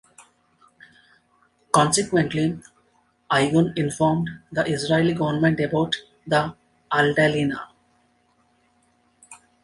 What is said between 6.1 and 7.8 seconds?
the "Altalena".